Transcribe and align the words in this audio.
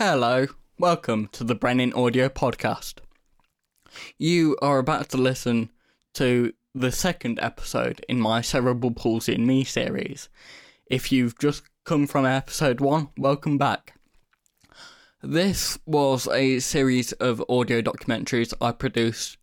Hello, 0.00 0.46
welcome 0.78 1.26
to 1.32 1.42
the 1.42 1.56
Brenin 1.56 1.92
Audio 1.96 2.28
Podcast. 2.28 3.00
You 4.16 4.56
are 4.62 4.78
about 4.78 5.08
to 5.08 5.16
listen 5.16 5.70
to 6.14 6.52
the 6.72 6.92
second 6.92 7.40
episode 7.42 8.06
in 8.08 8.20
my 8.20 8.40
Cerebral 8.40 8.92
Palsy 8.92 9.34
and 9.34 9.44
Me 9.44 9.64
series. 9.64 10.28
If 10.86 11.10
you've 11.10 11.36
just 11.40 11.64
come 11.84 12.06
from 12.06 12.24
episode 12.26 12.80
one, 12.80 13.08
welcome 13.18 13.58
back. 13.58 13.98
This 15.20 15.80
was 15.84 16.28
a 16.28 16.60
series 16.60 17.10
of 17.14 17.42
audio 17.48 17.82
documentaries 17.82 18.54
I 18.60 18.70
produced 18.70 19.38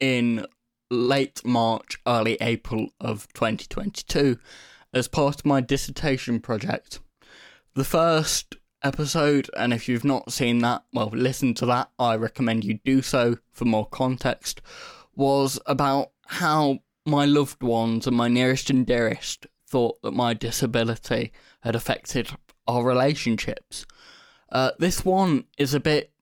in 0.00 0.46
late 0.90 1.44
March, 1.44 1.98
early 2.06 2.38
April 2.40 2.88
of 3.02 3.30
2022 3.34 4.38
as 4.94 5.08
part 5.08 5.40
of 5.40 5.44
my 5.44 5.60
dissertation 5.60 6.40
project. 6.40 7.00
The 7.74 7.84
first 7.84 8.54
episode, 8.82 9.50
and 9.56 9.72
if 9.72 9.88
you've 9.88 10.04
not 10.04 10.32
seen 10.32 10.58
that, 10.60 10.82
well, 10.92 11.10
listen 11.12 11.54
to 11.54 11.66
that. 11.66 11.90
I 11.98 12.16
recommend 12.16 12.64
you 12.64 12.80
do 12.84 13.02
so 13.02 13.36
for 13.52 13.64
more 13.64 13.86
context. 13.86 14.60
Was 15.16 15.58
about 15.66 16.10
how 16.26 16.80
my 17.04 17.24
loved 17.24 17.62
ones 17.62 18.06
and 18.06 18.16
my 18.16 18.28
nearest 18.28 18.70
and 18.70 18.86
dearest 18.86 19.46
thought 19.66 20.00
that 20.02 20.12
my 20.12 20.34
disability 20.34 21.32
had 21.60 21.74
affected 21.74 22.30
our 22.66 22.84
relationships. 22.84 23.86
Uh, 24.50 24.70
this 24.78 25.04
one 25.04 25.44
is 25.56 25.74
a 25.74 25.80
bit 25.80 26.12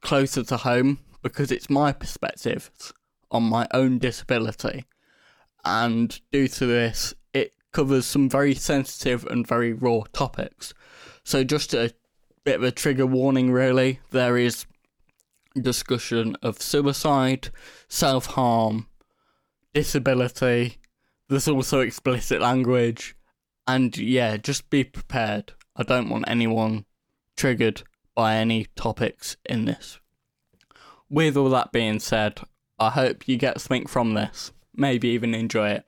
closer 0.00 0.42
to 0.44 0.58
home 0.58 0.98
because 1.22 1.50
it's 1.50 1.70
my 1.70 1.92
perspective 1.92 2.70
on 3.30 3.42
my 3.42 3.66
own 3.72 3.98
disability, 3.98 4.84
and 5.64 6.20
due 6.30 6.46
to 6.46 6.66
this, 6.66 7.14
it 7.32 7.54
covers 7.72 8.06
some 8.06 8.28
very 8.28 8.54
sensitive 8.54 9.24
and 9.26 9.46
very 9.46 9.72
raw 9.72 10.02
topics. 10.12 10.72
So, 11.24 11.42
just 11.42 11.74
a 11.74 11.92
bit 12.44 12.56
of 12.56 12.62
a 12.62 12.70
trigger 12.70 13.06
warning, 13.06 13.50
really. 13.50 14.00
There 14.10 14.36
is 14.36 14.66
discussion 15.60 16.36
of 16.42 16.60
suicide, 16.60 17.48
self 17.88 18.26
harm, 18.26 18.88
disability. 19.72 20.78
There's 21.28 21.48
also 21.48 21.80
explicit 21.80 22.40
language. 22.40 23.16
And 23.66 23.96
yeah, 23.96 24.36
just 24.36 24.68
be 24.68 24.84
prepared. 24.84 25.54
I 25.74 25.82
don't 25.82 26.10
want 26.10 26.26
anyone 26.28 26.84
triggered 27.36 27.82
by 28.14 28.36
any 28.36 28.66
topics 28.76 29.36
in 29.44 29.64
this. 29.64 29.98
With 31.08 31.36
all 31.36 31.50
that 31.50 31.72
being 31.72 31.98
said, 31.98 32.40
I 32.78 32.90
hope 32.90 33.26
you 33.26 33.36
get 33.36 33.60
something 33.60 33.86
from 33.86 34.14
this. 34.14 34.52
Maybe 34.74 35.08
even 35.08 35.34
enjoy 35.34 35.70
it. 35.70 35.86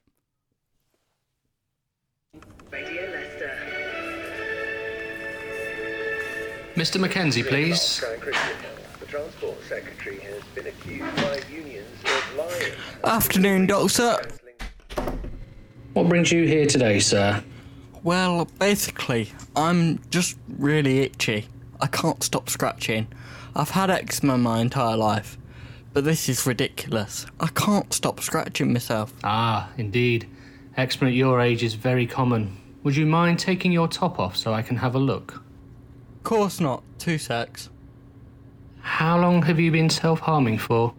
Unions 6.76 6.98
Mackenzie, 6.98 7.42
please. 7.42 8.04
Afternoon, 13.02 13.66
Doctor. 13.66 14.20
What 15.94 16.08
brings 16.10 16.30
you 16.30 16.46
here 16.46 16.66
today, 16.66 17.00
sir? 17.00 17.42
Well, 18.02 18.44
basically, 18.58 19.32
I'm 19.56 20.00
just 20.10 20.36
really 20.48 20.98
itchy. 20.98 21.46
I 21.80 21.86
can't 21.86 22.22
stop 22.22 22.50
scratching. 22.50 23.08
I've 23.54 23.70
had 23.70 23.90
eczema 23.90 24.36
my 24.36 24.60
entire 24.60 24.98
life, 24.98 25.38
but 25.94 26.04
this 26.04 26.28
is 26.28 26.46
ridiculous. 26.46 27.24
I 27.40 27.46
can't 27.46 27.90
stop 27.94 28.20
scratching 28.20 28.74
myself. 28.74 29.14
Ah, 29.24 29.70
indeed. 29.78 30.28
Eczema 30.76 31.08
at 31.08 31.14
your 31.14 31.40
age 31.40 31.62
is 31.62 31.72
very 31.72 32.06
common. 32.06 32.54
Would 32.82 32.96
you 32.96 33.06
mind 33.06 33.38
taking 33.38 33.72
your 33.72 33.88
top 33.88 34.20
off 34.20 34.36
so 34.36 34.52
I 34.52 34.60
can 34.60 34.76
have 34.76 34.94
a 34.94 34.98
look? 34.98 35.42
Course 36.26 36.58
not. 36.58 36.82
Two 36.98 37.18
secs. 37.18 37.70
How 38.80 39.16
long 39.16 39.42
have 39.42 39.60
you 39.60 39.70
been 39.70 39.88
self 39.88 40.18
harming 40.18 40.58
for? 40.58 40.92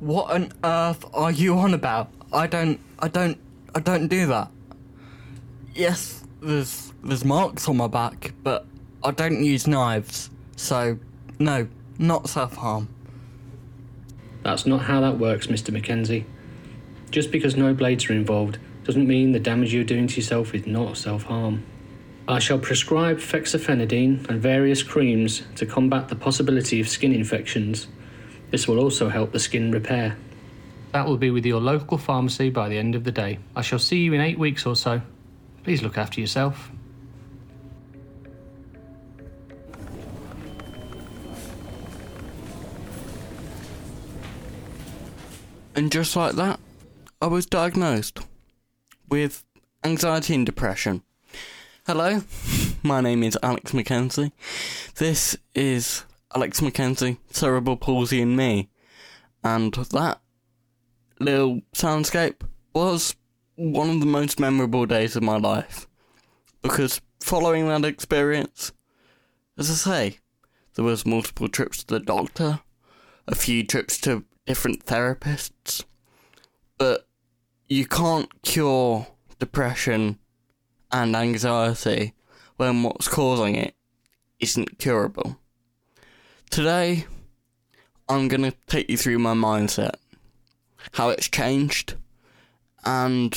What 0.00 0.32
on 0.32 0.52
earth 0.64 1.04
are 1.14 1.30
you 1.30 1.56
on 1.56 1.74
about? 1.74 2.10
I 2.32 2.48
don't, 2.48 2.80
I 2.98 3.06
don't, 3.06 3.38
I 3.72 3.78
don't 3.78 4.08
do 4.08 4.26
that. 4.26 4.50
Yes, 5.76 6.24
there's 6.42 6.92
there's 7.04 7.24
marks 7.24 7.68
on 7.68 7.76
my 7.76 7.86
back, 7.86 8.32
but 8.42 8.66
I 9.04 9.12
don't 9.12 9.44
use 9.44 9.68
knives, 9.68 10.28
so 10.56 10.98
no, 11.38 11.68
not 11.96 12.28
self 12.28 12.56
harm. 12.56 12.88
That's 14.42 14.66
not 14.66 14.80
how 14.80 15.00
that 15.02 15.20
works, 15.20 15.46
Mr. 15.46 15.70
Mackenzie. 15.70 16.26
Just 17.12 17.30
because 17.30 17.54
no 17.54 17.74
blades 17.74 18.10
are 18.10 18.14
involved 18.14 18.58
doesn't 18.82 19.06
mean 19.06 19.30
the 19.30 19.38
damage 19.38 19.72
you're 19.72 19.84
doing 19.84 20.08
to 20.08 20.16
yourself 20.16 20.52
is 20.52 20.66
not 20.66 20.96
self 20.96 21.22
harm. 21.22 21.62
I 22.28 22.38
shall 22.38 22.58
prescribe 22.58 23.18
fexofenadine 23.18 24.28
and 24.28 24.40
various 24.40 24.82
creams 24.82 25.42
to 25.56 25.66
combat 25.66 26.08
the 26.08 26.14
possibility 26.14 26.80
of 26.80 26.88
skin 26.88 27.12
infections. 27.12 27.88
This 28.50 28.68
will 28.68 28.78
also 28.78 29.08
help 29.08 29.32
the 29.32 29.40
skin 29.40 29.72
repair. 29.72 30.16
That 30.92 31.06
will 31.06 31.16
be 31.16 31.30
with 31.30 31.46
your 31.46 31.60
local 31.60 31.98
pharmacy 31.98 32.50
by 32.50 32.68
the 32.68 32.78
end 32.78 32.94
of 32.94 33.04
the 33.04 33.12
day. 33.12 33.38
I 33.54 33.62
shall 33.62 33.78
see 33.78 33.98
you 33.98 34.12
in 34.12 34.20
eight 34.20 34.38
weeks 34.38 34.66
or 34.66 34.76
so. 34.76 35.02
Please 35.64 35.82
look 35.82 35.98
after 35.98 36.20
yourself. 36.20 36.70
And 45.74 45.92
just 45.92 46.14
like 46.16 46.34
that, 46.34 46.60
I 47.22 47.26
was 47.26 47.46
diagnosed 47.46 48.18
with 49.08 49.44
anxiety 49.84 50.34
and 50.34 50.44
depression. 50.44 51.02
Hello, 51.86 52.20
my 52.82 53.00
name 53.00 53.22
is 53.22 53.38
Alex 53.42 53.72
Mackenzie. 53.72 54.32
This 54.96 55.34
is 55.54 56.04
Alex 56.36 56.60
Mackenzie, 56.60 57.18
Cerebral 57.30 57.78
Palsy 57.78 58.20
and 58.20 58.36
Me. 58.36 58.68
And 59.42 59.72
that 59.72 60.20
little 61.18 61.62
soundscape 61.72 62.42
was 62.74 63.16
one 63.56 63.88
of 63.88 64.00
the 64.00 64.06
most 64.06 64.38
memorable 64.38 64.84
days 64.84 65.16
of 65.16 65.22
my 65.22 65.38
life. 65.38 65.88
Because 66.60 67.00
following 67.18 67.66
that 67.68 67.86
experience, 67.86 68.72
as 69.56 69.70
I 69.70 69.74
say, 69.74 70.18
there 70.74 70.84
was 70.84 71.06
multiple 71.06 71.48
trips 71.48 71.82
to 71.84 71.94
the 71.94 72.00
doctor, 72.00 72.60
a 73.26 73.34
few 73.34 73.64
trips 73.66 73.98
to 74.02 74.24
different 74.46 74.84
therapists, 74.84 75.82
but 76.76 77.08
you 77.68 77.86
can't 77.86 78.42
cure 78.42 79.06
depression 79.38 80.18
and 80.92 81.14
anxiety 81.14 82.14
when 82.56 82.82
what's 82.82 83.08
causing 83.08 83.54
it 83.54 83.74
isn't 84.38 84.78
curable. 84.78 85.38
Today, 86.50 87.06
I'm 88.08 88.28
going 88.28 88.42
to 88.42 88.54
take 88.66 88.90
you 88.90 88.96
through 88.96 89.18
my 89.18 89.34
mindset, 89.34 89.94
how 90.92 91.10
it's 91.10 91.28
changed, 91.28 91.94
and 92.84 93.34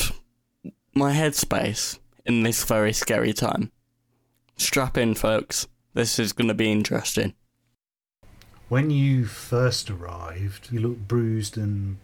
my 0.96 1.14
headspace 1.14 2.00
in 2.26 2.44
this 2.44 2.64
very 2.64 2.94
scary 2.94 3.34
time. 3.34 3.72
Strap 4.58 4.98
in, 4.98 5.14
folks. 5.14 5.68
This 5.94 6.18
is 6.18 6.34
going 6.34 6.48
to 6.48 6.54
be 6.54 6.72
interesting. 6.72 7.34
When 8.70 8.90
you 8.90 9.26
first 9.26 9.92
arrived, 9.92 10.70
you 10.72 10.80
looked 10.80 11.08
bruised 11.08 11.58
and 11.58 11.98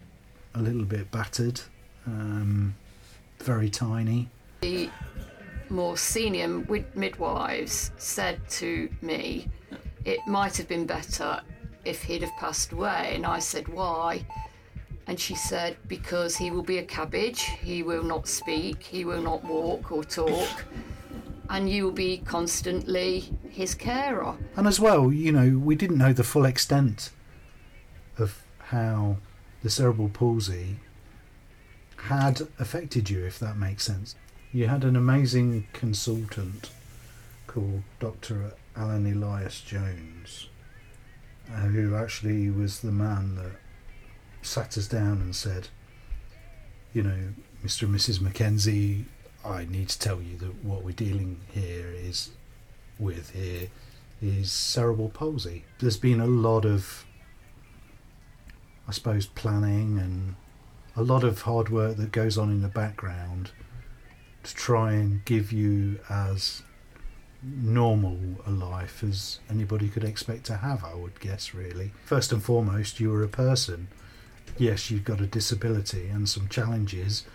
a 0.54 0.62
little 0.62 0.84
bit 0.84 1.10
battered, 1.10 1.62
um, 2.06 2.76
very 3.40 3.70
tiny. 3.70 4.30
More 5.70 5.98
senior 5.98 6.48
mid- 6.48 6.96
midwives 6.96 7.92
said 7.98 8.40
to 8.50 8.90
me 9.02 9.48
it 10.06 10.20
might 10.28 10.58
have 10.58 10.68
been 10.68 10.86
better 10.86 11.42
if 11.86 12.04
he'd 12.04 12.22
have 12.22 12.36
passed 12.38 12.72
away. 12.72 13.12
And 13.16 13.26
i 13.26 13.40
said 13.40 13.68
why? 13.68 14.26
And 15.08 15.20
she 15.20 15.36
said 15.36 15.78
because 15.88 16.36
he 16.36 16.52
will 16.52 16.64
be 16.64 16.78
a 16.78 16.84
cabbage. 16.84 17.42
He 17.42 17.84
will 17.84 18.04
not 18.04 18.28
speak. 18.28 18.84
He 18.84 19.06
will 19.06 19.22
not 19.22 19.44
walk 19.44 19.92
or 19.92 20.04
talk. 20.04 20.66
And 21.50 21.70
you 21.70 21.86
will 21.86 21.92
be 21.92 22.20
constantly 22.20 23.32
his 23.50 23.74
carer. 23.74 24.36
And 24.56 24.68
as 24.68 24.80
well, 24.80 25.12
you 25.12 25.32
know, 25.32 25.58
we 25.58 25.76
didn't 25.76 25.98
know 25.98 26.14
the 26.14 26.24
full 26.24 26.46
extent 26.46 27.10
of 28.20 28.44
how 28.60 29.18
the 29.64 29.70
cerebral 29.70 30.10
palsy 30.10 30.78
had 32.04 32.42
affected 32.60 33.10
you, 33.10 33.26
if 33.26 33.40
that 33.40 33.58
makes 33.58 33.84
sense. 33.84 34.16
You 34.52 34.66
had 34.66 34.84
an 34.84 34.96
amazing 34.96 35.68
consultant 35.74 36.72
called 37.46 37.84
Dr. 38.00 38.54
Alan 38.76 39.06
Elias 39.06 39.62
Jones, 39.62 40.50
uh, 41.52 41.68
who 41.68 41.94
actually 41.94 42.50
was 42.50 42.80
the 42.80 42.92
man 42.92 43.36
that 43.36 43.52
sat 44.42 44.76
us 44.76 44.88
down 44.88 45.22
and 45.22 45.36
said, 45.36 45.68
you 46.94 47.04
know, 47.04 47.34
Mr. 47.64 47.84
and 47.84 47.94
Mrs. 47.94 48.22
Mackenzie, 48.22 49.06
I 49.46 49.66
need 49.66 49.90
to 49.90 50.00
tell 50.00 50.20
you 50.20 50.36
that 50.38 50.64
what 50.66 50.84
we're 50.84 50.94
dealing 50.94 51.42
here 51.52 51.94
is 51.96 52.32
with 52.98 53.30
here 53.30 53.70
is 54.20 54.52
cerebral 54.52 55.10
palsy. 55.10 55.64
There's 55.78 55.98
been 55.98 56.20
a 56.20 56.26
lot 56.26 56.66
of, 56.66 57.06
I 58.88 58.94
suppose, 58.94 59.28
planning 59.28 60.00
and 60.00 60.36
a 60.96 61.04
lot 61.04 61.24
of 61.24 61.44
hard 61.44 61.70
work 61.70 61.98
that 61.98 62.12
goes 62.12 62.36
on 62.36 62.50
in 62.50 62.64
the 62.64 62.68
background 62.68 63.52
to 64.50 64.56
try 64.56 64.94
and 64.94 65.24
give 65.26 65.52
you 65.52 66.00
as 66.10 66.64
normal 67.42 68.18
a 68.46 68.52
life 68.52 69.04
as 69.04 69.40
anybody 69.50 69.88
could 69.88 70.04
expect 70.04 70.46
to 70.46 70.58
have, 70.58 70.84
I 70.84 70.96
would 70.96 71.20
guess, 71.20 71.54
really. 71.54 71.92
First 72.06 72.32
and 72.32 72.44
foremost, 72.44 73.00
you 73.00 73.12
were 73.12 73.24
a 73.24 73.30
person. 73.30 73.88
Yes, 74.58 74.92
you've 74.92 75.06
got 75.06 75.22
a 75.22 75.28
disability 75.28 76.08
and 76.08 76.28
some 76.28 76.48
challenges. 76.50 77.26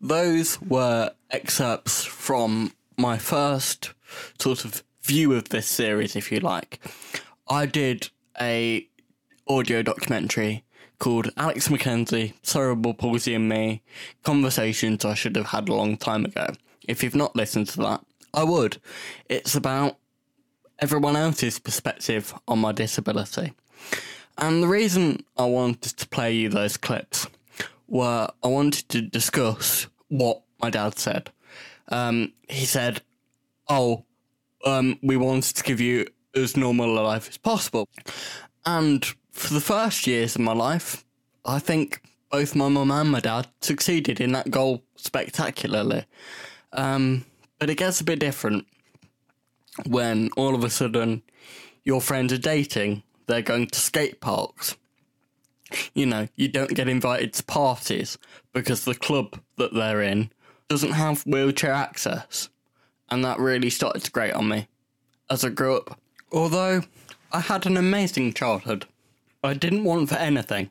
Those 0.00 0.60
were 0.60 1.12
excerpts 1.30 2.04
from 2.04 2.72
my 2.96 3.18
first 3.18 3.92
sort 4.40 4.64
of 4.64 4.82
view 5.02 5.34
of 5.34 5.50
this 5.50 5.66
series, 5.66 6.16
if 6.16 6.32
you 6.32 6.40
like. 6.40 6.80
I 7.48 7.66
did 7.66 8.10
a 8.40 8.88
audio 9.46 9.82
documentary 9.82 10.64
called 10.98 11.30
Alex 11.36 11.70
Mackenzie, 11.70 12.34
Cerebral 12.42 12.94
Palsy 12.94 13.34
and 13.34 13.48
Me, 13.48 13.82
Conversations 14.22 15.04
I 15.04 15.14
Should 15.14 15.36
Have 15.36 15.46
Had 15.46 15.68
a 15.68 15.74
Long 15.74 15.96
Time 15.96 16.24
Ago. 16.24 16.54
If 16.86 17.02
you've 17.02 17.14
not 17.14 17.36
listened 17.36 17.68
to 17.68 17.78
that, 17.78 18.04
I 18.32 18.44
would. 18.44 18.78
It's 19.28 19.54
about 19.54 19.96
everyone 20.78 21.16
else's 21.16 21.58
perspective 21.58 22.34
on 22.48 22.58
my 22.58 22.72
disability. 22.72 23.52
And 24.36 24.62
the 24.62 24.68
reason 24.68 25.24
I 25.36 25.44
wanted 25.44 25.96
to 25.96 26.08
play 26.08 26.32
you 26.34 26.48
those 26.48 26.76
clips 26.76 27.26
were 27.86 28.28
I 28.42 28.48
wanted 28.48 28.88
to 28.90 29.02
discuss 29.02 29.86
what 30.08 30.42
my 30.60 30.70
dad 30.70 30.98
said. 30.98 31.30
Um, 31.88 32.32
he 32.48 32.64
said, 32.64 33.02
Oh, 33.68 34.04
um, 34.64 34.98
we 35.02 35.16
wanted 35.16 35.56
to 35.56 35.62
give 35.62 35.80
you 35.80 36.06
as 36.34 36.56
normal 36.56 36.98
a 36.98 37.02
life 37.02 37.28
as 37.28 37.36
possible. 37.36 37.88
And 38.66 39.04
for 39.34 39.52
the 39.52 39.60
first 39.60 40.06
years 40.06 40.36
of 40.36 40.40
my 40.40 40.52
life, 40.52 41.04
I 41.44 41.58
think 41.58 42.00
both 42.30 42.54
my 42.54 42.68
mum 42.68 42.90
and 42.90 43.10
my 43.10 43.20
dad 43.20 43.48
succeeded 43.60 44.20
in 44.20 44.32
that 44.32 44.50
goal 44.50 44.82
spectacularly. 44.96 46.04
Um, 46.72 47.24
but 47.58 47.68
it 47.68 47.76
gets 47.76 48.00
a 48.00 48.04
bit 48.04 48.20
different 48.20 48.66
when 49.86 50.30
all 50.36 50.54
of 50.54 50.62
a 50.62 50.70
sudden 50.70 51.22
your 51.82 52.00
friends 52.00 52.32
are 52.32 52.38
dating, 52.38 53.02
they're 53.26 53.42
going 53.42 53.66
to 53.66 53.78
skate 53.78 54.20
parks. 54.20 54.76
You 55.94 56.06
know, 56.06 56.28
you 56.36 56.46
don't 56.48 56.74
get 56.74 56.88
invited 56.88 57.32
to 57.34 57.44
parties 57.44 58.16
because 58.52 58.84
the 58.84 58.94
club 58.94 59.40
that 59.56 59.74
they're 59.74 60.02
in 60.02 60.30
doesn't 60.68 60.92
have 60.92 61.26
wheelchair 61.26 61.72
access. 61.72 62.48
And 63.10 63.24
that 63.24 63.40
really 63.40 63.70
started 63.70 64.04
to 64.04 64.12
grate 64.12 64.34
on 64.34 64.48
me 64.48 64.68
as 65.28 65.44
I 65.44 65.48
grew 65.48 65.76
up. 65.76 65.98
Although 66.32 66.82
I 67.32 67.40
had 67.40 67.66
an 67.66 67.76
amazing 67.76 68.32
childhood, 68.32 68.86
I 69.44 69.52
didn't 69.52 69.84
want 69.84 70.08
for 70.08 70.14
anything. 70.14 70.70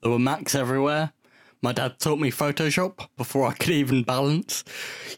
There 0.00 0.12
were 0.12 0.18
Macs 0.20 0.54
everywhere. 0.54 1.12
My 1.60 1.72
dad 1.72 1.98
taught 1.98 2.20
me 2.20 2.30
Photoshop 2.30 3.08
before 3.16 3.48
I 3.48 3.54
could 3.54 3.70
even 3.70 4.04
balance. 4.04 4.62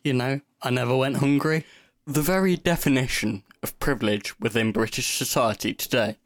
You 0.03 0.15
know, 0.15 0.41
I 0.63 0.71
never 0.71 0.97
went 0.97 1.19
hungry. 1.19 1.67
The 2.07 2.23
very 2.23 2.57
definition 2.57 3.43
of 3.63 3.79
privilege 3.79 4.41
within 4.41 4.73
British 4.73 5.19
society 5.19 5.75
today. 5.75 6.17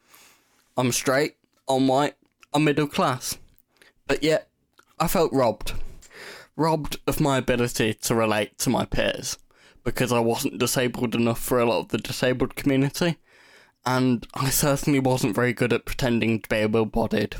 I'm 0.76 0.92
straight, 0.92 1.34
I'm 1.68 1.88
white, 1.88 2.14
I'm 2.54 2.62
middle 2.62 2.86
class. 2.86 3.36
But 4.06 4.22
yet, 4.22 4.48
I 5.00 5.08
felt 5.08 5.32
robbed. 5.32 5.72
Robbed 6.54 6.98
of 7.08 7.18
my 7.18 7.38
ability 7.38 7.94
to 7.94 8.14
relate 8.14 8.56
to 8.58 8.70
my 8.70 8.84
peers 8.84 9.36
because 9.82 10.12
I 10.12 10.20
wasn't 10.20 10.58
disabled 10.58 11.16
enough 11.16 11.40
for 11.40 11.58
a 11.58 11.64
lot 11.64 11.80
of 11.80 11.88
the 11.88 11.98
disabled 11.98 12.54
community, 12.54 13.16
and 13.86 14.26
I 14.34 14.50
certainly 14.50 14.98
wasn't 14.98 15.36
very 15.36 15.52
good 15.52 15.72
at 15.72 15.86
pretending 15.86 16.40
to 16.40 16.48
be 16.48 16.56
able 16.56 16.86
bodied. 16.86 17.36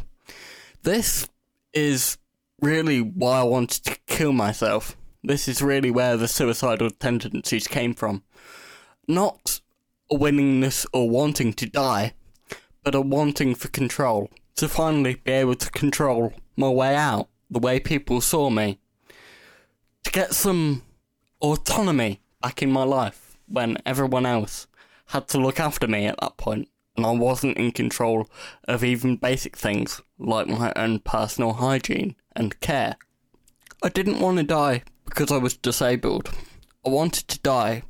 This 0.83 1.29
is 1.73 2.17
really 2.63 3.01
why 3.01 3.41
I 3.41 3.43
wanted 3.43 3.85
to 3.85 3.99
kill 4.07 4.33
myself. 4.33 4.97
This 5.25 5.49
is 5.49 5.61
really 5.61 5.91
where 5.91 6.17
the 6.17 6.29
suicidal 6.29 6.91
tendencies 6.91 7.67
came 7.67 7.95
from. 7.95 8.23
Not 9.09 9.61
a 10.11 10.15
willingness 10.15 10.87
or 10.93 11.11
wanting 11.11 11.53
to 11.55 11.67
die, 11.67 12.15
but 12.85 12.95
a 12.95 13.01
wanting 13.01 13.57
for 13.57 13.69
control. 13.69 14.31
To 14.57 14.69
finally 14.69 15.17
be 15.17 15.33
able 15.33 15.57
to 15.57 15.71
control 15.71 16.33
my 16.57 16.69
way 16.69 16.95
out, 16.95 17.29
the 17.51 17.59
way 17.59 17.81
people 17.81 18.21
saw 18.21 18.49
me. 18.49 18.79
To 20.05 20.11
get 20.13 20.33
some 20.33 20.83
autonomy 21.41 22.21
back 22.41 22.63
in 22.63 22.71
my 22.71 22.85
life 22.85 23.37
when 23.49 23.79
everyone 23.85 24.25
else 24.25 24.66
had 25.07 25.29
to 25.29 25.39
look 25.39 25.61
after 25.61 25.87
me 25.87 26.07
at 26.07 26.21
that 26.21 26.37
point 26.37 26.69
and 26.97 27.07
I 27.07 27.11
wasn't 27.11 27.59
in 27.59 27.73
control 27.73 28.29
of 28.67 28.83
even 28.83 29.17
basic 29.17 29.57
things 29.57 30.01
like 30.19 30.47
my 30.47 30.73
own 30.77 31.01
personal 31.01 31.55
hygiene 31.55 32.17
and 32.35 32.59
care. 32.61 32.97
I 33.83 33.89
didn't 33.89 34.21
want 34.21 34.39
to 34.39 34.43
die 34.43 34.83
because 35.05 35.31
I 35.31 35.37
was 35.37 35.57
disabled. 35.57 36.31
I 36.85 36.89
wanted 36.89 37.29
to 37.29 37.39
die 37.41 37.83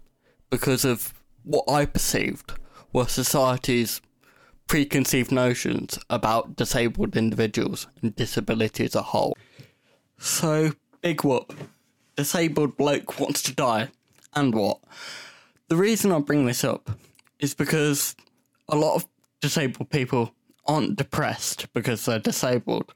because 0.50 0.84
of 0.84 1.14
what 1.44 1.64
I 1.68 1.86
perceived 1.86 2.52
were 2.92 3.06
society's 3.06 4.00
preconceived 4.66 5.30
notions 5.30 5.98
about 6.10 6.56
disabled 6.56 7.16
individuals 7.16 7.86
and 8.02 8.16
disability 8.16 8.84
as 8.84 8.96
a 8.96 9.02
whole. 9.02 9.36
So, 10.18 10.72
big 11.02 11.22
whoop. 11.22 11.54
Disabled 12.16 12.76
bloke 12.76 13.20
wants 13.20 13.42
to 13.42 13.54
die. 13.54 13.88
And 14.34 14.54
what? 14.54 14.80
The 15.68 15.76
reason 15.76 16.12
I 16.12 16.20
bring 16.20 16.46
this 16.46 16.62
up 16.62 16.90
is 17.40 17.54
because 17.54 18.14
a 18.68 18.76
lot 18.76 18.94
of 18.94 19.06
disabled 19.40 19.90
people 19.90 20.32
aren't 20.64 20.96
depressed 20.96 21.72
because 21.72 22.04
they're 22.04 22.20
disabled. 22.20 22.94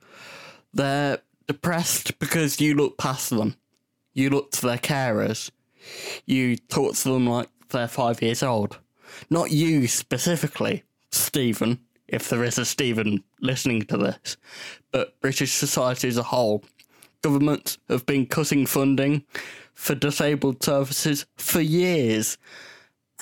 They're 0.73 1.19
depressed 1.49 2.19
because 2.21 2.61
you 2.61 2.75
look 2.75 2.97
past 2.97 3.31
them. 3.31 3.57
You 4.13 4.31
look 4.31 4.53
to 4.53 4.63
their 4.63 4.79
carers. 4.79 5.51
You 6.27 6.57
talk 6.57 6.95
to 6.95 7.09
them 7.09 7.27
like 7.27 7.49
they're 7.71 7.89
five 7.89 8.23
years 8.23 8.43
old. 8.43 8.79
Not 9.31 9.51
you 9.51 9.89
specifically, 9.89 10.85
Stephen, 11.11 11.81
if 12.07 12.29
there 12.29 12.45
is 12.45 12.59
a 12.59 12.65
Stephen 12.65 13.25
listening 13.41 13.83
to 13.83 13.97
this, 13.97 14.37
but 14.93 15.21
British 15.21 15.53
society 15.53 16.07
as 16.09 16.17
a 16.17 16.23
whole. 16.23 16.63
Governments 17.23 17.79
have 17.89 18.07
been 18.07 18.27
cutting 18.27 18.65
funding 18.65 19.25
for 19.81 19.95
disabled 19.95 20.63
services 20.63 21.25
for 21.37 21.63
years. 21.63 22.37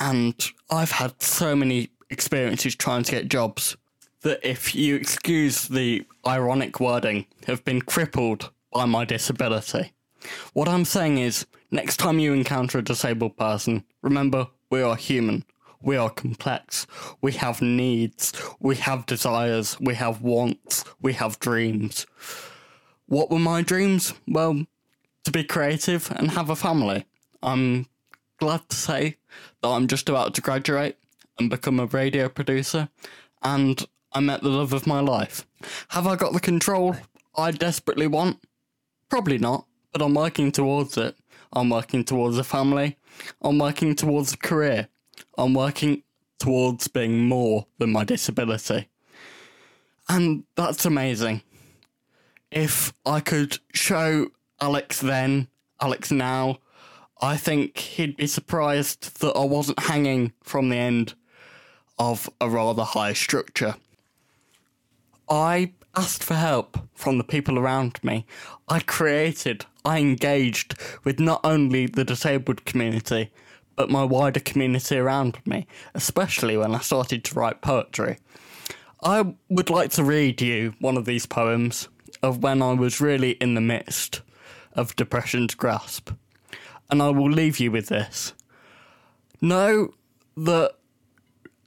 And 0.00 0.34
I've 0.68 0.90
had 0.90 1.22
so 1.22 1.54
many 1.54 1.90
experiences 2.10 2.74
trying 2.74 3.04
to 3.04 3.12
get 3.12 3.28
jobs 3.28 3.76
that, 4.22 4.40
if 4.42 4.74
you 4.74 4.96
excuse 4.96 5.68
the 5.68 6.04
ironic 6.26 6.80
wording, 6.80 7.26
have 7.46 7.64
been 7.64 7.80
crippled 7.80 8.50
by 8.72 8.86
my 8.86 9.04
disability. 9.04 9.92
What 10.52 10.68
I'm 10.68 10.84
saying 10.84 11.18
is, 11.18 11.46
next 11.70 11.98
time 11.98 12.18
you 12.18 12.32
encounter 12.32 12.78
a 12.78 12.82
disabled 12.82 13.36
person, 13.36 13.84
remember 14.02 14.48
we 14.68 14.82
are 14.82 14.96
human. 14.96 15.44
We 15.80 15.96
are 15.96 16.10
complex. 16.10 16.88
We 17.20 17.32
have 17.32 17.62
needs. 17.62 18.32
We 18.58 18.74
have 18.76 19.06
desires. 19.06 19.78
We 19.80 19.94
have 19.94 20.22
wants. 20.22 20.84
We 21.00 21.12
have 21.12 21.38
dreams. 21.38 22.04
What 23.06 23.30
were 23.30 23.38
my 23.38 23.62
dreams? 23.62 24.12
Well, 24.26 24.66
to 25.28 25.32
be 25.32 25.44
creative 25.44 26.10
and 26.16 26.30
have 26.30 26.48
a 26.48 26.56
family. 26.56 27.04
I'm 27.42 27.86
glad 28.38 28.66
to 28.70 28.76
say 28.76 29.18
that 29.60 29.68
I'm 29.68 29.86
just 29.86 30.08
about 30.08 30.34
to 30.34 30.40
graduate 30.40 30.96
and 31.38 31.50
become 31.50 31.78
a 31.78 31.84
radio 31.84 32.30
producer, 32.30 32.88
and 33.42 33.86
I 34.10 34.20
met 34.20 34.42
the 34.42 34.48
love 34.48 34.72
of 34.72 34.86
my 34.86 35.00
life. 35.00 35.46
Have 35.88 36.06
I 36.06 36.16
got 36.16 36.32
the 36.32 36.40
control 36.40 36.96
I 37.36 37.50
desperately 37.50 38.06
want? 38.06 38.38
Probably 39.10 39.36
not, 39.36 39.66
but 39.92 40.00
I'm 40.00 40.14
working 40.14 40.50
towards 40.50 40.96
it. 40.96 41.14
I'm 41.52 41.68
working 41.68 42.04
towards 42.04 42.38
a 42.38 42.44
family. 42.44 42.96
I'm 43.42 43.58
working 43.58 43.94
towards 43.94 44.32
a 44.32 44.38
career. 44.38 44.88
I'm 45.36 45.52
working 45.52 46.04
towards 46.38 46.88
being 46.88 47.28
more 47.28 47.66
than 47.76 47.92
my 47.92 48.04
disability. 48.04 48.88
And 50.08 50.44
that's 50.56 50.86
amazing. 50.86 51.42
If 52.50 52.94
I 53.04 53.20
could 53.20 53.58
show 53.74 54.28
Alex 54.60 55.00
then, 55.00 55.48
Alex 55.80 56.10
now, 56.10 56.58
I 57.20 57.36
think 57.36 57.78
he'd 57.78 58.16
be 58.16 58.26
surprised 58.26 59.20
that 59.20 59.36
I 59.36 59.44
wasn't 59.44 59.80
hanging 59.80 60.32
from 60.42 60.68
the 60.68 60.76
end 60.76 61.14
of 61.98 62.30
a 62.40 62.48
rather 62.48 62.84
high 62.84 63.12
structure. 63.12 63.74
I 65.28 65.72
asked 65.96 66.22
for 66.22 66.34
help 66.34 66.78
from 66.94 67.18
the 67.18 67.24
people 67.24 67.58
around 67.58 68.02
me. 68.02 68.24
I 68.68 68.80
created, 68.80 69.66
I 69.84 69.98
engaged 69.98 70.74
with 71.04 71.18
not 71.18 71.40
only 71.44 71.86
the 71.86 72.04
disabled 72.04 72.64
community, 72.64 73.30
but 73.74 73.90
my 73.90 74.04
wider 74.04 74.40
community 74.40 74.96
around 74.96 75.38
me, 75.44 75.66
especially 75.94 76.56
when 76.56 76.74
I 76.74 76.80
started 76.80 77.24
to 77.24 77.34
write 77.34 77.62
poetry. 77.62 78.18
I 79.02 79.34
would 79.48 79.70
like 79.70 79.90
to 79.92 80.04
read 80.04 80.40
you 80.40 80.74
one 80.80 80.96
of 80.96 81.04
these 81.04 81.26
poems 81.26 81.88
of 82.22 82.42
when 82.42 82.62
I 82.62 82.72
was 82.72 83.00
really 83.00 83.32
in 83.32 83.54
the 83.54 83.60
midst 83.60 84.22
of 84.74 84.96
depression's 84.96 85.54
grasp. 85.54 86.10
And 86.90 87.02
I 87.02 87.10
will 87.10 87.30
leave 87.30 87.60
you 87.60 87.70
with 87.70 87.88
this. 87.88 88.32
Know 89.40 89.92
that, 90.36 90.72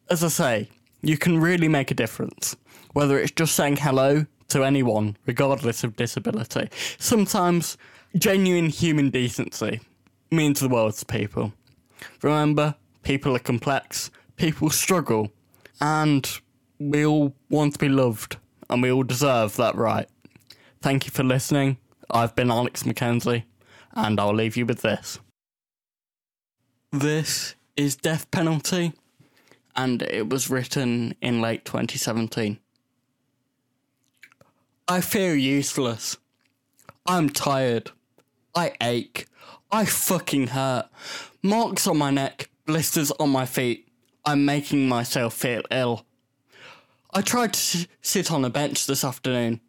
as 0.10 0.24
I 0.24 0.27
say, 0.29 0.70
you 1.01 1.17
can 1.17 1.39
really 1.39 1.67
make 1.67 1.91
a 1.91 1.96
difference, 1.96 2.55
whether 2.93 3.20
it's 3.20 3.31
just 3.31 3.55
saying 3.55 3.77
hello 3.77 4.25
to 4.50 4.63
anyone, 4.63 5.17
regardless 5.25 5.84
of 5.84 5.96
disability. 5.96 6.70
Sometimes 7.00 7.77
genuine 8.17 8.70
human 8.70 9.10
decency 9.10 9.79
means 10.29 10.60
the 10.60 10.70
world 10.70 10.96
to 10.96 11.05
people. 11.05 11.53
Remember, 12.22 12.75
people 13.03 13.36
are 13.36 13.39
complex, 13.39 14.12
people 14.36 14.70
struggle, 14.70 15.31
and 15.79 16.29
we 16.79 17.05
all 17.05 17.34
want 17.50 17.74
to 17.74 17.79
be 17.79 17.89
loved, 17.89 18.38
and 18.70 18.81
we 18.81 18.91
all 18.91 19.03
deserve 19.03 19.55
that 19.58 19.75
right. 19.75 20.08
Thank 20.81 21.05
you 21.05 21.12
for 21.12 21.24
listening. 21.24 21.77
I've 22.13 22.36
been 22.36 22.51
Alex 22.51 22.86
Mackenzie, 22.86 23.46
and 23.94 24.20
I'll 24.20 24.36
leave 24.36 24.58
you 24.58 24.65
with 24.65 24.82
this. 24.82 25.20
This 26.91 27.56
is 27.77 27.96
Death 27.96 28.30
Penalty, 28.32 28.91
and 29.75 30.01
it 30.01 30.30
was 30.30 30.50
written 30.50 31.15
in 31.22 31.39
late 31.39 31.63
2017. 31.63 32.60
I 34.89 35.00
feel 35.00 35.36
useless. 35.36 36.18
I'm 37.06 37.30
tired. 37.30 37.91
I 38.53 38.74
ache. 38.82 39.27
I 39.72 39.86
fucking 39.86 40.48
hurt. 40.48 40.89
Marks 41.41 41.88
on 41.88 41.98
my 41.98 42.12
neck, 42.12 42.50
blisters 42.65 43.12
on 43.12 43.30
my 43.30 43.46
feet. 43.46 43.88
I'm 44.25 44.44
making 44.44 44.89
myself 44.89 45.34
feel 45.34 45.62
ill. 45.72 46.06
I 47.13 47.22
tried 47.22 47.53
to 47.53 47.88
sit 48.01 48.32
on 48.32 48.44
a 48.44 48.50
bench 48.50 48.86
this 48.86 49.06
afternoon 49.06 49.62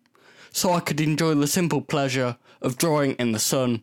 so 0.52 0.72
I 0.72 0.80
could 0.80 1.00
enjoy 1.00 1.34
the 1.34 1.46
simple 1.46 1.80
pleasure 1.80 2.36
of 2.60 2.78
drawing 2.78 3.12
in 3.12 3.32
the 3.32 3.38
sun. 3.38 3.82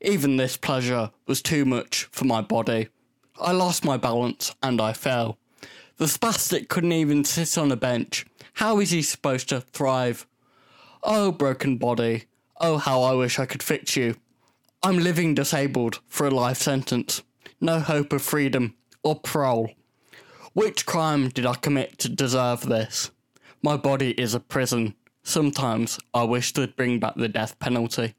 Even 0.00 0.36
this 0.36 0.56
pleasure 0.56 1.10
was 1.26 1.40
too 1.40 1.64
much 1.64 2.04
for 2.10 2.24
my 2.24 2.40
body. 2.40 2.88
I 3.40 3.52
lost 3.52 3.84
my 3.84 3.96
balance 3.96 4.54
and 4.62 4.80
I 4.80 4.92
fell. 4.92 5.38
The 5.96 6.04
spastic 6.04 6.68
couldn't 6.68 6.92
even 6.92 7.24
sit 7.24 7.56
on 7.56 7.72
a 7.72 7.76
bench. 7.76 8.26
How 8.54 8.78
is 8.78 8.90
he 8.90 9.02
supposed 9.02 9.48
to 9.48 9.60
thrive? 9.60 10.26
Oh, 11.02 11.32
broken 11.32 11.76
body. 11.76 12.24
Oh, 12.60 12.78
how 12.78 13.02
I 13.02 13.14
wish 13.14 13.38
I 13.38 13.46
could 13.46 13.62
fix 13.62 13.96
you. 13.96 14.16
I'm 14.82 14.98
living 14.98 15.34
disabled 15.34 16.00
for 16.06 16.26
a 16.26 16.30
life 16.30 16.58
sentence. 16.58 17.22
No 17.60 17.80
hope 17.80 18.12
of 18.12 18.22
freedom 18.22 18.74
or 19.02 19.18
parole. 19.18 19.70
Which 20.52 20.86
crime 20.86 21.28
did 21.28 21.46
I 21.46 21.54
commit 21.54 21.98
to 21.98 22.08
deserve 22.08 22.62
this? 22.62 23.10
My 23.62 23.76
body 23.76 24.10
is 24.12 24.34
a 24.34 24.40
prison. 24.40 24.94
Sometimes 25.28 26.00
I 26.14 26.22
wish 26.22 26.54
they'd 26.54 26.74
bring 26.74 27.00
back 27.00 27.14
the 27.14 27.28
death 27.28 27.58
penalty. 27.58 28.14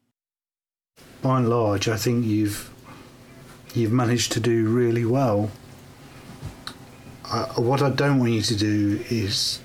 By 1.23 1.39
and 1.39 1.49
large, 1.49 1.87
I 1.87 1.97
think 1.97 2.23
you've 2.23 2.69
you've 3.73 3.91
managed 3.91 4.31
to 4.33 4.39
do 4.39 4.67
really 4.67 5.05
well. 5.05 5.49
I, 7.25 7.45
what 7.55 7.81
I 7.81 7.89
don't 7.89 8.19
want 8.19 8.33
you 8.33 8.43
to 8.43 8.55
do 8.55 9.03
is 9.09 9.59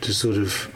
to 0.00 0.12
sort 0.12 0.34
of 0.34 0.74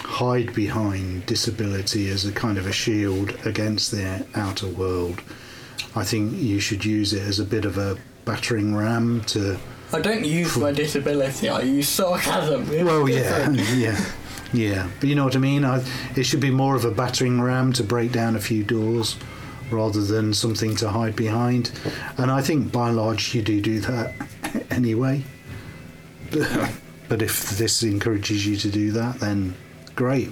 hide 0.00 0.52
behind 0.52 1.24
disability 1.24 2.10
as 2.10 2.26
a 2.26 2.32
kind 2.32 2.58
of 2.58 2.66
a 2.66 2.72
shield 2.72 3.30
against 3.46 3.90
the 3.90 4.26
outer 4.34 4.68
world. 4.68 5.22
I 5.96 6.04
think 6.04 6.34
you 6.34 6.60
should 6.60 6.84
use 6.84 7.14
it 7.14 7.22
as 7.22 7.38
a 7.38 7.44
bit 7.44 7.64
of 7.64 7.78
a 7.78 7.96
battering 8.26 8.76
ram 8.76 9.22
to. 9.28 9.58
I 9.90 10.00
don't 10.00 10.26
use 10.26 10.54
my 10.58 10.70
disability, 10.70 11.48
I 11.48 11.62
use 11.62 11.88
sarcasm. 11.88 12.68
Well, 12.84 13.08
yeah, 13.08 13.50
yeah, 13.74 13.98
yeah. 14.52 14.88
But 15.00 15.08
you 15.08 15.14
know 15.14 15.24
what 15.24 15.36
I 15.36 15.40
mean. 15.40 15.64
I, 15.64 15.84
it 16.16 16.24
should 16.24 16.40
be 16.40 16.50
more 16.50 16.74
of 16.74 16.84
a 16.84 16.90
battering 16.90 17.40
ram 17.40 17.72
to 17.74 17.84
break 17.84 18.12
down 18.12 18.36
a 18.36 18.40
few 18.40 18.64
doors, 18.64 19.16
rather 19.70 20.02
than 20.02 20.34
something 20.34 20.76
to 20.76 20.88
hide 20.90 21.16
behind. 21.16 21.70
And 22.16 22.30
I 22.30 22.42
think 22.42 22.72
by 22.72 22.88
and 22.88 22.96
large 22.96 23.34
you 23.34 23.42
do 23.42 23.60
do 23.60 23.80
that 23.80 24.14
anyway. 24.70 25.24
but 26.30 27.22
if 27.22 27.50
this 27.50 27.82
encourages 27.82 28.46
you 28.46 28.56
to 28.56 28.70
do 28.70 28.92
that, 28.92 29.20
then 29.20 29.54
great, 29.94 30.30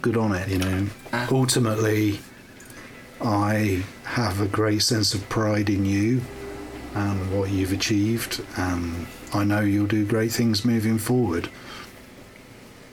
good 0.00 0.16
on 0.16 0.34
it. 0.34 0.48
You 0.48 0.58
know. 0.58 0.86
Ah. 1.12 1.28
Ultimately, 1.30 2.20
I 3.20 3.84
have 4.04 4.40
a 4.40 4.46
great 4.46 4.82
sense 4.82 5.14
of 5.14 5.28
pride 5.28 5.70
in 5.70 5.84
you 5.84 6.22
and 6.94 7.38
what 7.38 7.50
you've 7.50 7.72
achieved. 7.72 8.44
And 8.56 9.06
I 9.32 9.44
know 9.44 9.60
you'll 9.60 9.86
do 9.86 10.04
great 10.04 10.32
things 10.32 10.64
moving 10.64 10.98
forward. 10.98 11.48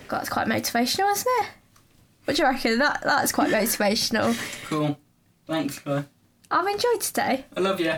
God, 0.10 0.20
that's 0.20 0.30
quite 0.30 0.48
motivational, 0.48 1.12
isn't 1.12 1.28
it? 1.42 1.48
What 2.25 2.36
do 2.36 2.42
you 2.42 2.50
reckon? 2.50 2.80
That 2.80 3.01
that's 3.04 3.32
quite 3.32 3.51
motivational. 3.51 4.36
Cool. 4.70 4.98
Thanks, 5.48 5.80
guy. 5.80 6.06
I've 6.51 6.68
enjoyed 6.68 7.01
today. 7.01 7.46
I 7.56 7.60
love 7.60 7.80
you. 7.80 7.94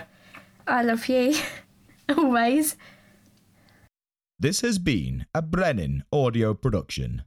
I 0.67 0.83
love 0.83 1.07
you. 1.07 1.35
Always. 2.17 2.75
This 4.39 4.61
has 4.61 4.79
been 4.79 5.25
a 5.33 5.41
Brenin 5.41 6.01
audio 6.11 6.53
production. 6.53 7.23